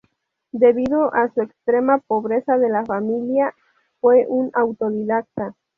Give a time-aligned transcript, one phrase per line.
[0.53, 3.53] Debido a su extrema pobreza de la familia,
[3.99, 5.53] fue un autodidacta.